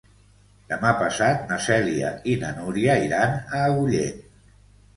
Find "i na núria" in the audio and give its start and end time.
2.33-2.97